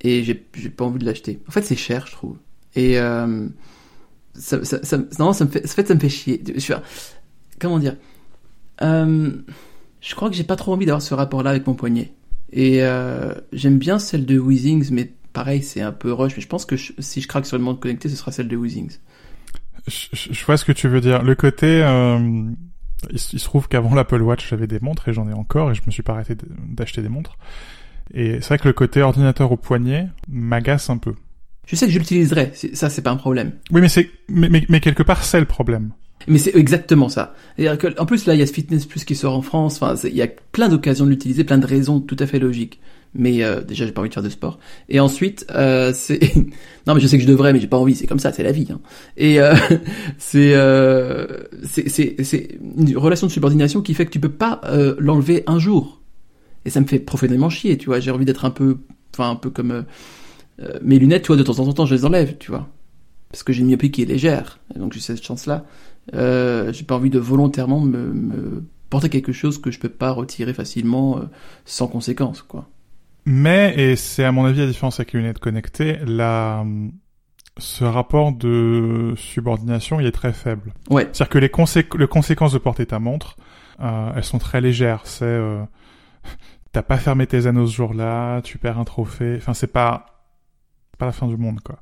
[0.00, 1.40] et j'ai j'ai pas envie de l'acheter.
[1.48, 2.36] En fait, c'est cher, je trouve.
[2.74, 3.48] Et euh,
[4.34, 6.42] ça, ça, ça, ça me fait, ça me fait chier.
[6.54, 6.74] Je suis,
[7.58, 7.96] comment dire
[8.82, 9.30] euh,
[10.00, 12.12] Je crois que j'ai pas trop envie d'avoir ce rapport-là avec mon poignet.
[12.52, 16.36] Et euh, j'aime bien celle de Weezings, mais pareil, c'est un peu rush.
[16.36, 18.56] Mais je pense que si je craque sur le monde connecté, ce sera celle de
[18.56, 18.98] Weezings.
[19.86, 21.22] je, vois ce que tu veux dire.
[21.22, 21.82] Le côté...
[21.82, 22.50] euh,
[23.10, 25.82] il, se- trouve qu'avant l'Apple Watch, j'avais des montres et j'en ai encore et je
[25.86, 26.36] me suis pas arrêté
[26.68, 27.36] d'acheter des montres.
[28.14, 31.14] Et c'est vrai que le côté ordinateur au poignet m'agace un peu.
[31.66, 33.52] Je sais que je l'utiliserai, ça c'est pas un problème.
[33.70, 35.92] Oui, mais c'est, mais, mais, mais quelque part, c'est le problème.
[36.26, 37.34] Mais c'est exactement ça.
[37.56, 39.80] Que, en plus, là, il y a ce Fitness Plus qui sort en France.
[39.80, 42.80] Enfin, il y a plein d'occasions de l'utiliser, plein de raisons tout à fait logiques.
[43.14, 44.58] Mais euh, déjà, j'ai pas envie de faire de sport.
[44.88, 46.20] Et ensuite, euh, c'est
[46.86, 47.94] non, mais je sais que je devrais, mais j'ai pas envie.
[47.94, 48.68] C'est comme ça, c'est la vie.
[48.70, 48.80] Hein.
[49.16, 49.54] Et euh,
[50.18, 51.26] c'est euh,
[51.64, 55.44] c'est c'est c'est une relation de subordination qui fait que tu peux pas euh, l'enlever
[55.46, 55.97] un jour.
[56.64, 57.78] Et ça me fait profondément chier.
[57.78, 58.78] Tu vois, j'ai envie d'être un peu,
[59.14, 59.82] enfin, un peu comme euh,
[60.60, 61.22] euh, mes lunettes.
[61.22, 62.36] Tu vois, de temps en temps, je les enlève.
[62.38, 62.68] Tu vois,
[63.30, 64.58] parce que j'ai une myopie qui est légère.
[64.74, 65.64] Et donc j'ai cette chance-là.
[66.14, 70.10] Euh, j'ai pas envie de volontairement me, me porter quelque chose que je peux pas
[70.10, 71.22] retirer facilement euh,
[71.64, 72.68] sans conséquence, quoi.
[73.26, 76.64] Mais, et c'est à mon avis la différence avec les lunettes connectées, la,
[77.58, 80.72] ce rapport de subordination, il est très faible.
[80.88, 83.36] Ouais, C'est-à-dire que les, consé- les conséquences de porter ta montre,
[83.80, 85.02] euh, elles sont très légères.
[85.04, 85.60] C'est, euh,
[86.78, 89.34] t'as pas fermé tes anneaux ce jour-là, tu perds un trophée.
[89.36, 90.22] Enfin, c'est pas,
[90.96, 91.80] pas la fin du monde, quoi.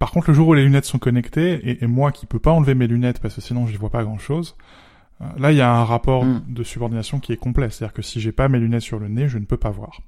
[0.00, 2.50] Par contre, le jour où les lunettes sont connectées, et, et moi qui peux pas
[2.50, 4.56] enlever mes lunettes parce que sinon je vois pas grand-chose,
[5.20, 6.42] euh, là il y a un rapport Mm.
[6.48, 7.70] de subordination qui est complet.
[7.70, 10.00] C'est-à-dire que si j'ai pas mes lunettes sur le nez, je ne peux pas voir.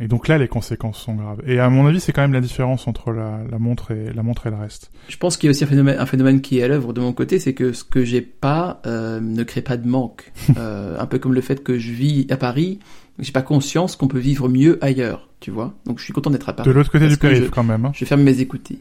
[0.00, 1.40] Et donc là, les conséquences sont graves.
[1.46, 4.22] Et à mon avis, c'est quand même la différence entre la, la montre et la
[4.22, 4.90] montre et le reste.
[5.08, 7.00] je pense qu'il y a aussi un phénomène, un phénomène qui est à l'œuvre de
[7.00, 10.32] mon côté, c'est que ce que j'ai pas euh, ne crée pas de manque.
[10.56, 12.78] Euh, un peu comme le fait que je vis à Paris,
[13.18, 15.74] j'ai pas conscience qu'on peut vivre mieux ailleurs, tu vois.
[15.86, 16.68] Donc je suis content d'être à Paris.
[16.68, 17.84] De l'autre côté du périph' je- quand même.
[17.84, 17.92] Hein.
[17.94, 18.78] Je ferme mes écoutilles.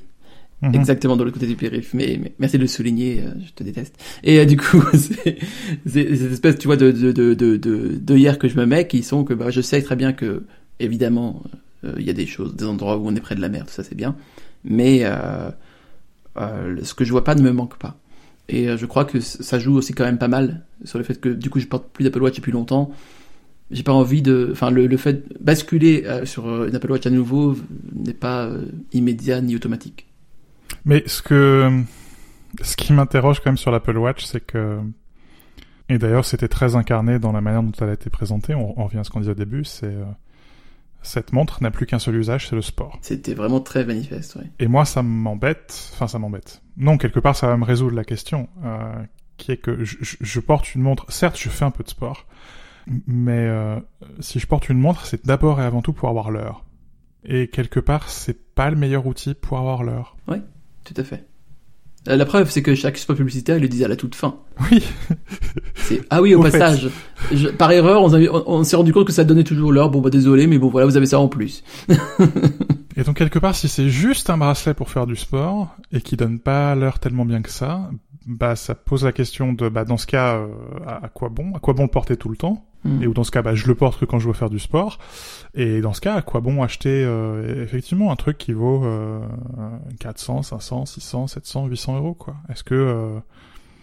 [0.62, 0.76] Mhm.
[0.76, 1.94] exactement de l'autre côté du périph.
[1.94, 3.96] Mais, mais merci de le souligner, euh, je te déteste.
[4.24, 5.38] Et euh, du coup, c'est
[5.86, 8.88] cette espèce, tu vois, de de de de de, de hier que je me mets,
[8.88, 10.44] qui sont que bah, je sais très bien que
[10.80, 11.44] évidemment
[11.84, 13.66] euh, il y a des choses, des endroits où on est près de la mer,
[13.66, 14.16] tout ça c'est bien,
[14.64, 15.50] mais euh,
[16.38, 17.98] euh, ce que je vois pas ne me manque pas.
[18.50, 21.20] Et euh, je crois que ça joue aussi quand même pas mal sur le fait
[21.20, 22.92] que du coup je porte plus d'Apple Watch depuis longtemps.
[23.72, 26.92] J'ai pas envie de, enfin le, le fait de basculer euh, sur euh, une Apple
[26.92, 27.56] Watch à nouveau
[27.94, 30.08] n'est pas euh, immédiat ni automatique.
[30.86, 31.82] Mais ce que,
[32.62, 34.80] ce qui m'interroge quand même sur l'Apple Watch, c'est que,
[35.90, 38.86] et d'ailleurs c'était très incarné dans la manière dont elle a été présentée, on, on
[38.86, 39.96] revient à ce qu'on disait au début, c'est,
[41.04, 42.98] cette montre n'a plus qu'un seul usage, c'est le sport.
[43.02, 44.50] C'était vraiment très manifeste, ouais.
[44.60, 46.62] Et moi, ça m'embête, enfin ça m'embête.
[46.78, 48.94] Non, quelque part, ça va me résoudre la question, euh,
[49.38, 52.26] qui est que je porte une montre, certes, je fais un peu de sport,
[53.08, 53.80] mais euh,
[54.20, 56.64] si je porte une montre, c'est d'abord et avant tout pour avoir l'heure.
[57.26, 60.16] Et quelque part, c'est pas le meilleur outil pour avoir l'heure.
[60.84, 61.26] Tout à fait.
[62.10, 64.36] Euh, La preuve, c'est que chaque spot publicitaire, il le disait à la toute fin.
[64.70, 64.84] Oui,
[65.76, 66.90] C'est ah oui, au, passage,
[67.32, 69.90] je- par erreur, on, avait- on- on s'est rendu compte que ça donnait toujours l'heure.
[69.90, 71.64] Bon bah désolé, mais bon voilà, vous avez ça en plus.
[72.98, 76.16] Et donc quelque part, si c'est juste un bracelet pour faire du sport et qui
[76.18, 77.90] donne pas l'heure tellement bien que ça,
[78.26, 80.48] bah ça pose la question de bah dans ce cas euh,
[80.86, 83.02] à, à quoi bon, à quoi bon le porter tout le temps Hmm.
[83.02, 84.60] Et ou dans ce cas, bah je le porte que quand je veux faire du
[84.60, 85.00] sport.
[85.56, 89.20] Et dans ce cas, à quoi bon acheter euh, effectivement un truc qui vaut euh,
[90.00, 93.20] 400, 500, 600, 700, 800 euros quoi Est-ce que euh,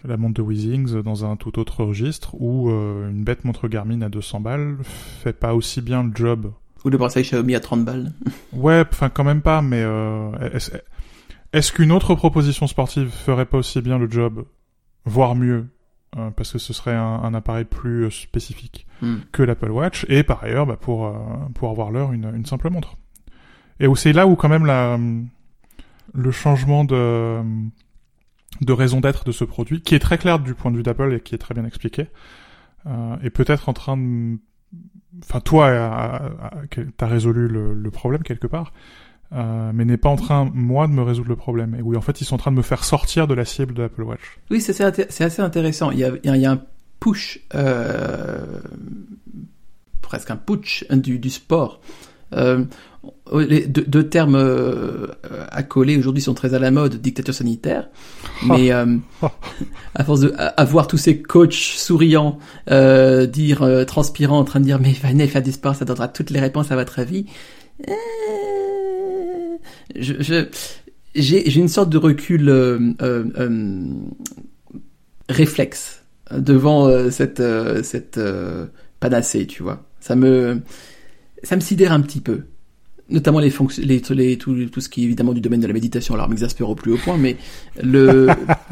[0.05, 4.01] la montre de Weezings dans un tout autre registre ou euh, une bête montre Garmin
[4.01, 6.51] à 200 balles fait pas aussi bien le job?
[6.85, 8.11] Ou le bracelet Xiaomi à 30 balles.
[8.53, 10.31] Ouais, enfin quand même pas, mais euh,
[11.53, 14.45] est-ce qu'une autre proposition sportive ferait pas aussi bien le job,
[15.05, 15.67] voire mieux,
[16.17, 19.17] euh, parce que ce serait un, un appareil plus euh, spécifique Hmm.
[19.31, 21.13] que l'Apple Watch, et par ailleurs, bah, pour euh,
[21.55, 22.97] pour avoir l'heure, une, une simple montre?
[23.79, 24.99] Et où c'est là où quand même la
[26.13, 27.41] le changement de
[28.61, 31.13] de raison d'être de ce produit, qui est très clair du point de vue d'Apple
[31.15, 32.09] et qui est très bien expliqué,
[32.85, 34.37] euh, est peut-être en train de
[35.23, 36.21] enfin toi
[36.97, 38.71] t'as résolu le, le problème quelque part
[39.33, 42.01] euh, mais n'est pas en train moi de me résoudre le problème et oui en
[42.01, 44.19] fait ils sont en train de me faire sortir de la cible de l'Apple Watch
[44.49, 45.91] Oui, c'est assez, intéressant.
[45.91, 46.61] Il y a, il y a- un
[46.99, 48.45] push, euh,
[50.01, 51.81] presque un putsch du, du sport.
[52.33, 52.63] Euh,
[53.33, 55.07] les deux, deux termes euh,
[55.49, 57.89] accolés aujourd'hui sont très à la mode, dictature sanitaire.
[58.45, 58.97] Mais euh,
[59.95, 62.37] à force de à, à voir tous ces coachs souriants
[62.69, 66.29] euh, dire, transpirant, en train de dire mais venez faire du sport, ça donnera toutes
[66.29, 67.25] les réponses à votre avis.
[69.99, 70.45] Je, je,
[71.15, 73.83] j'ai, j'ai une sorte de recul euh, euh, euh,
[75.29, 77.41] réflexe devant cette
[77.83, 78.19] cette
[78.99, 79.83] panacée, tu vois.
[79.99, 80.61] Ça me
[81.43, 82.41] ça me sidère un petit peu.
[83.09, 85.73] Notamment les fonctions, les, les tout, tout ce qui est évidemment du domaine de la
[85.73, 87.35] méditation, alors m'exaspère au plus haut point, mais
[87.83, 88.27] le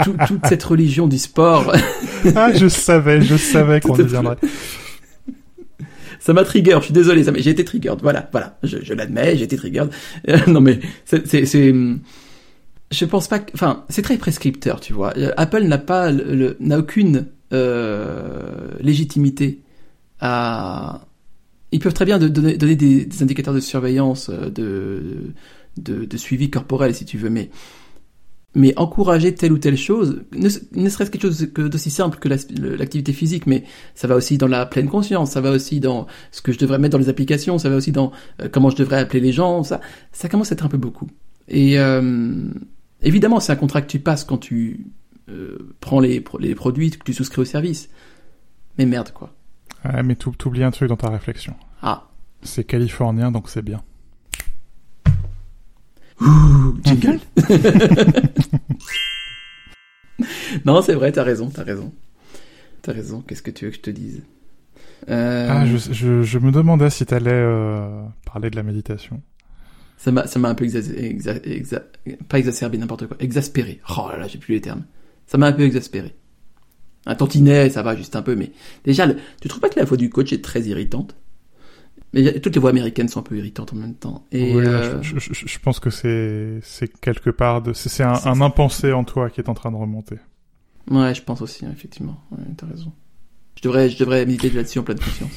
[0.05, 1.73] tout- toute cette religion du sport,
[2.35, 4.37] ah je savais je savais qu'on y viendrait
[6.19, 6.77] ça m'a trigger.
[6.79, 7.99] Je suis désolé, ça j'ai été triggered.
[8.01, 9.89] Voilà, voilà, je, l'admets, j'ai été triggered.
[10.29, 11.73] Euh, non mais c'est c'est c'est
[12.91, 15.13] je pense pas que enfin c'est très prescripteur, tu vois.
[15.17, 19.61] Euh, Apple n'a pas le- n'a aucune euh, légitimité
[20.19, 21.01] à
[21.71, 25.33] ils peuvent très bien donner des, des indicateurs de surveillance, euh, de,
[25.77, 27.51] de, de suivi corporel, si tu veux, mais,
[28.55, 30.49] mais encourager telle ou telle chose, ne,
[30.81, 34.47] ne serait-ce quelque chose que d'aussi simple que l'activité physique, mais ça va aussi dans
[34.47, 37.57] la pleine conscience, ça va aussi dans ce que je devrais mettre dans les applications,
[37.59, 39.81] ça va aussi dans euh, comment je devrais appeler les gens, ça,
[40.11, 41.07] ça commence à être un peu beaucoup.
[41.47, 42.47] Et euh,
[43.03, 44.87] évidemment, c'est un contrat que tu passes quand tu
[45.29, 47.89] euh, prends les, pro- les produits, que tu souscris au service.
[48.79, 49.31] Mais merde, quoi.
[49.85, 52.07] Ouais, mais t'ou- t'oublies un truc dans ta réflexion Ah.
[52.41, 53.81] c'est californien donc c'est bien
[56.21, 57.19] Ouh, jingle
[60.65, 61.93] Non, c'est vrai, t'as raison, t'as raison.
[62.81, 64.23] T'as raison, qu'est-ce que tu veux que je te dise?
[65.09, 69.21] Euh, ah je, je, je me demandais si t'allais euh, parler de la méditation
[69.97, 71.83] Ça m'a, ça m'a un peu exa- exa- exa-
[72.27, 73.79] pas exacerbé, n'importe quoi, exaspéré.
[73.97, 74.83] Oh là là, j'ai plus les termes.
[75.25, 76.15] Ça m'a un peu exaspéré.
[77.05, 78.51] Un tantinet, ça va juste un peu, mais
[78.83, 81.15] déjà, le- tu trouves pas que la voix du coach est très irritante?
[82.13, 84.25] Mais toutes les voix américaines sont un peu irritantes en même temps.
[84.31, 88.03] Et Oui, euh, je, je- je- je pense que c'est c'est quelque part de c'est
[88.03, 90.15] un, impensé en toi qui est en train de remonter
[90.89, 92.19] ouais, je pense aussi, effectivement.
[92.31, 92.91] Ouais, t'as raison.
[93.57, 95.31] Je devrais, je devrais méditer là-dessus en pleine conscience.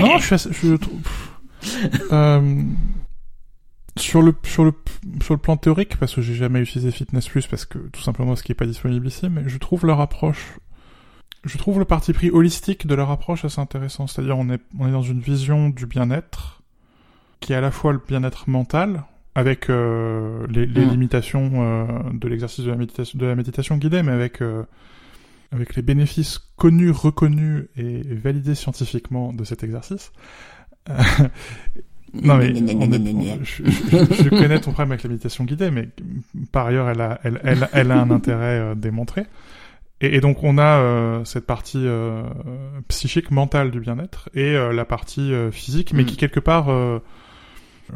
[0.00, 1.00] Non, je suis je trouve.
[2.12, 2.62] Euh,
[3.96, 4.72] sur le sur le
[5.22, 8.36] sur le plan théorique, parce que j'ai jamais utilisé Fitness Plus parce que tout simplement
[8.36, 10.58] ce qui est pas disponible ici, mais je trouve leur approche,
[11.44, 14.06] je trouve le parti pris holistique de leur approche assez intéressant.
[14.06, 16.62] C'est-à-dire on est on est dans une vision du bien-être
[17.40, 20.90] qui est à la fois le bien-être mental avec euh, les, les Mm.
[20.90, 24.64] limitations euh, de l'exercice de la méditation, de la méditation guidée, mais avec euh,
[25.52, 30.12] avec les bénéfices connus, reconnus et validés scientifiquement de cet exercice.
[30.90, 30.94] Euh,
[32.14, 35.88] non mais on est- je, je- je connais ton problème avec la méditation guidée, mais
[36.52, 39.24] par ailleurs, elle a, elle, elle, elle a un intérêt euh, démontré.
[40.00, 42.22] Et, et donc, on a euh, cette partie euh,
[42.88, 46.06] psychique, mentale du bien-être et euh, la partie euh, physique, mais Mm.
[46.06, 47.00] qui quelque part euh,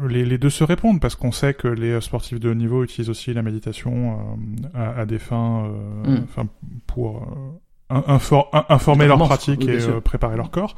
[0.07, 2.83] les, les deux se répondent parce qu'on sait que les euh, sportifs de haut niveau
[2.83, 6.23] utilisent aussi la méditation euh, à, à des fins, euh, Mm.
[6.23, 6.47] enfin
[6.87, 7.59] pour euh,
[8.07, 10.75] infor- in- informer leur Performance, pratique oui, et euh, préparer leur corps.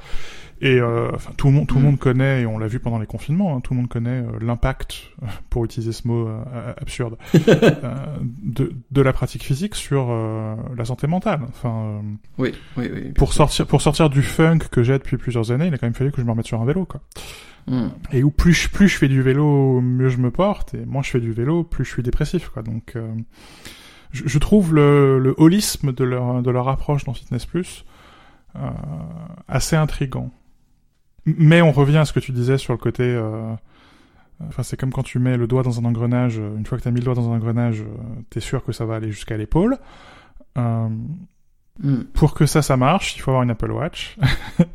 [0.61, 1.85] Et euh, enfin, tout le monde, tout le Mm.
[1.85, 4.39] monde connaît, et on l'a vu pendant les confinements, hein, tout le monde connaît euh,
[4.39, 5.11] l'impact,
[5.49, 7.17] pour utiliser ce mot euh, absurde,
[8.43, 10.07] de, de la pratique physique sur
[10.77, 11.41] la santé mentale.
[11.49, 12.01] Enfin,
[12.37, 13.11] Oui, oui, oui.
[13.13, 15.93] pour sortir, pour sortir du funk que j'ai depuis plusieurs années, il a quand même
[15.93, 17.01] fallu que je me remette sur un vélo, quoi.
[17.67, 17.89] Hmm.
[18.13, 21.01] Et où plus je, plus je fais du vélo, mieux je me porte, et moins
[21.03, 22.61] je fais du vélo, plus je suis dépressif, quoi.
[22.63, 22.95] Donc,
[24.15, 27.85] je, je trouve le, le holisme de leur, de leur approche dans Fitness Plus
[28.55, 28.59] euh,
[29.47, 30.31] assez intrigant.
[31.25, 33.03] Mais on revient à ce que tu disais sur le côté.
[33.03, 33.53] euh,
[34.47, 36.39] Enfin, c'est comme quand tu mets le doigt dans un engrenage.
[36.39, 37.85] euh, Une fois que tu as mis le doigt dans un engrenage, euh,
[38.29, 39.77] t'es sûr que ça va aller jusqu'à l'épaule.
[40.57, 40.89] Euh,
[41.83, 42.03] Hmm.
[42.13, 44.15] pour que ça, ça marche, il faut avoir une Apple Watch.
[44.59, 44.65] il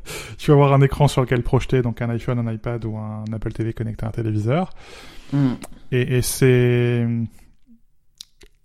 [0.44, 3.52] faut avoir un écran sur lequel projeter, donc un iPhone, un iPad ou un Apple
[3.52, 4.68] TV connecté à un téléviseur.
[5.32, 5.54] Hmm.
[5.92, 7.06] Et, et c'est...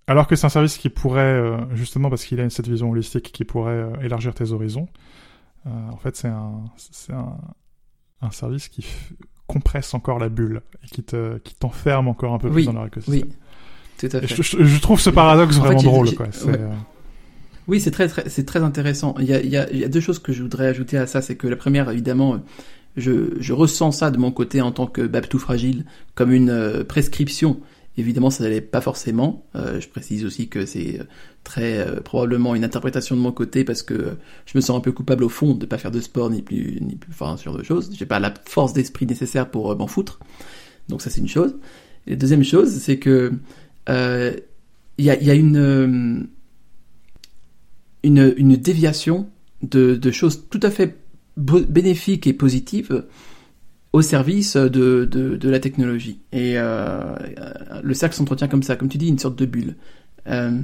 [0.08, 3.32] Alors que c'est un service qui pourrait, euh, justement parce qu'il a cette vision holistique,
[3.32, 4.88] qui pourrait euh, élargir tes horizons,
[5.66, 7.36] euh, en fait c'est un, c'est un,
[8.22, 8.86] un service qui
[9.48, 12.74] compresse encore la bulle et qui te, qui t'enferme encore un peu Oui, plus dans
[12.74, 13.16] leur écosystème.
[13.30, 13.36] Oui,
[14.00, 14.28] tout à fait.
[14.36, 16.28] je, je- je trouve ce paradoxe En vraiment drôle, quoi.
[16.28, 16.60] Ouais.
[16.60, 16.70] euh,
[17.68, 19.16] Oui, c'est très, très, c'est très intéressant.
[19.20, 20.98] Il y, a, il, y a, il y a deux choses que je voudrais ajouter
[21.00, 21.22] à ça.
[21.24, 22.40] C'est que la première, évidemment,
[22.96, 27.60] je, je ressens ça de mon côté en tant que Babtou fragile comme une prescription.
[27.98, 29.46] Évidemment, ça n'allait pas forcément.
[29.56, 31.00] Euh, je précise aussi que c'est
[31.46, 34.12] très euh, probablement une interprétation de mon côté parce que euh,
[34.46, 36.80] je me sens un peu coupable au fond de pas faire de sport ni plus,
[36.82, 37.92] ni plus, enfin, sur de choses.
[37.98, 40.20] J'ai pas la force d'esprit nécessaire pour euh, m'en foutre.
[40.90, 41.56] Donc ça, c'est une chose.
[42.06, 43.32] Et deuxième chose, c'est que
[43.90, 44.34] euh,
[44.98, 46.20] il y a, y a une euh,
[48.04, 49.30] une, une déviation
[49.62, 50.98] de, de choses tout à fait
[51.38, 53.06] bénéfiques et positives
[53.96, 56.20] au service de, la technologie.
[56.34, 57.16] Et euh,
[57.82, 59.76] le cercle s'entretient comme ça, comme tu dis, une sorte de bulle.
[60.28, 60.60] Euh,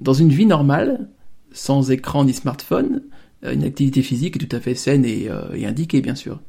[0.00, 1.08] dans une vie normale,
[1.50, 3.02] sans écran ni smartphone,
[3.44, 5.28] euh, une activité physique est tout à fait saine et,
[5.66, 6.40] indiquée, bien sûr.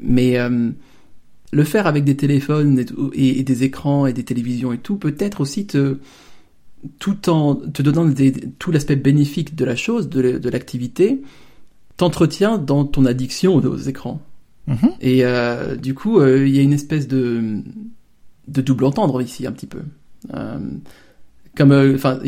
[0.00, 0.38] Mais
[1.52, 5.66] le faire avec des téléphones et, des écrans et des télévisions et tout, peut-être aussi
[5.66, 5.98] te,
[6.98, 8.10] tout en te donnant
[8.58, 11.20] tout l'aspect bénéfique de la chose, de, l'activité,
[11.98, 14.22] t'entretient dans ton addiction aux écrans.
[14.68, 14.90] Mhm.
[15.00, 17.62] Et euh, du coup, euh, il y a une espèce de,
[18.46, 19.80] de double entendre ici, un petit peu.
[20.34, 20.58] Euh,
[21.56, 22.20] comme, enfin,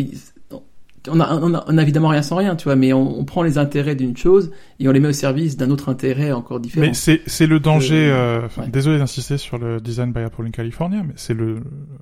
[1.08, 3.24] on a, on, a, on a évidemment rien sans rien, tu vois, mais on, on
[3.24, 6.60] prend les intérêts d'une chose et on les met au service d'un autre intérêt encore
[6.60, 6.86] différent.
[6.86, 8.10] Mais c'est le danger.
[8.56, 8.68] Ouais.
[8.68, 11.60] Désolé d'insister sur le design by Apple in California, mais c'est le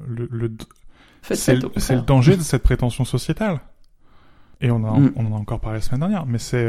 [0.08, 0.50] le, le
[1.22, 1.56] Faites, c'est
[1.94, 3.60] le, danger de cette prétention sociétale.
[4.60, 5.12] Et on, a, Mm.
[5.16, 6.66] on en a encore parlé la semaine dernière, mais c'est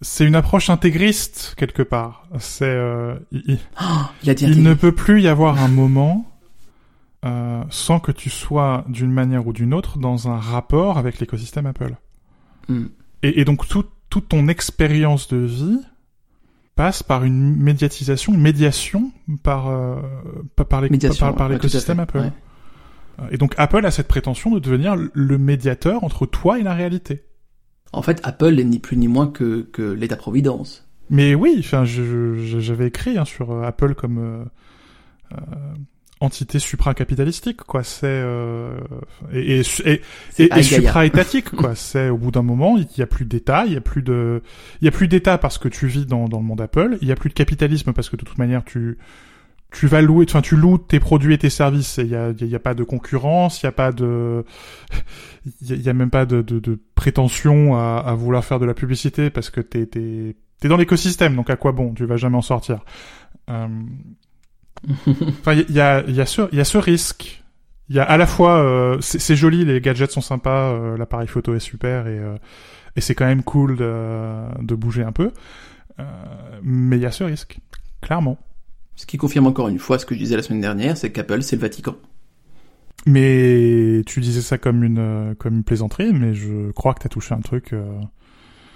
[0.00, 2.26] c'est une approche intégriste quelque part.
[2.38, 3.58] C'est euh, il,
[4.26, 4.54] intégré.
[4.60, 6.30] ne peut plus y avoir un moment
[7.24, 11.66] euh, sans que tu sois d'une manière ou d'une autre dans un rapport avec l'écosystème
[11.66, 11.96] Apple.
[12.68, 12.86] Hmm.
[13.22, 15.80] Et, et donc tout, toute ton expérience de vie
[16.76, 19.10] passe par une médiatisation, une médiation
[19.42, 19.96] par euh,
[20.54, 22.18] par, Médiation, par, par ouais, l'écosystème Apple.
[22.18, 22.32] ouais.
[23.32, 27.24] Et donc Apple a cette prétention de devenir le médiateur entre toi et la réalité.
[27.92, 30.86] En fait, Apple est ni plus ni moins que, que l'État-providence.
[31.10, 34.44] Mais oui, enfin, j'avais écrit hein, sur euh, Apple comme euh,
[35.32, 35.74] euh,
[36.20, 37.82] entité supracapitalistique, quoi.
[37.82, 38.78] C'est euh,
[39.32, 40.00] et, et,
[40.38, 41.74] et, supra-étatique, quoi.
[41.74, 44.42] C'est au bout d'un moment, il y a plus d'État, il y a plus de,
[44.80, 47.08] il y a plus d'État parce que tu vis dans, dans le monde Apple, il
[47.08, 48.98] y a plus de capitalisme parce que de toute manière tu
[49.72, 51.98] tu vas louer, enfin tu loues tes produits et tes services.
[51.98, 54.44] Il y a, y pas de concurrence, il y a pas de,
[55.60, 58.44] il y a, il y a même pas de, de, de prétention à, à vouloir
[58.44, 61.94] faire de la publicité parce que t'es t'es t'es dans l'écosystème, donc à quoi bon
[61.94, 62.80] Tu vas jamais en sortir.
[63.50, 63.68] Euh,
[65.40, 67.42] Enfin, il y a, il y, a ce, il y a ce risque.
[67.88, 71.26] Il y a à la fois, euh, c'est joli, les gadgets sont sympas, euh, l'appareil
[71.26, 72.36] photo est super et, euh,
[72.96, 75.32] et c'est quand même cool de, de bouger un peu.
[75.98, 76.04] Euh,
[76.62, 77.58] mais il y a ce risque,
[78.02, 78.38] clairement.
[78.98, 81.40] Ce qui confirme encore une fois ce que je disais la semaine dernière, c'est qu'Apple,
[81.42, 81.94] c'est le Vatican.
[83.06, 87.08] Mais tu disais ça comme une, euh, comme une plaisanterie, mais je crois que t'as
[87.08, 87.72] touché un truc.
[87.72, 87.86] Euh...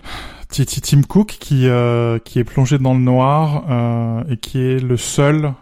[0.49, 4.59] Ti- ti- Tim Cook qui, euh, qui est plongé dans le noir euh, et qui
[4.61, 5.55] est le seul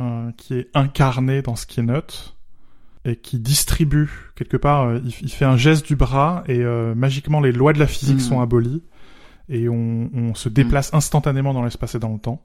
[0.00, 2.34] euh, qui est incarné dans Skinut
[3.04, 4.94] et qui distribue quelque part.
[4.96, 6.58] il, il fait un geste du bras et
[6.94, 8.20] magiquement les lois de la physique Mhm.
[8.20, 8.82] sont abolies
[9.48, 12.42] et on, on se déplace instantanément dans l'espace et dans le temps.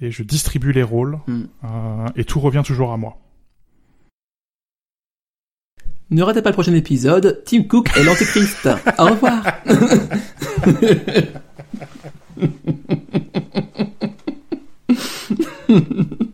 [0.00, 1.48] Et je distribue les rôles Mhm.
[1.64, 3.18] euh, et tout revient toujours à moi.
[6.10, 8.68] Ne ratez pas le prochain épisode, Tim Cook et l'Antéchrist.
[8.98, 9.42] Au revoir.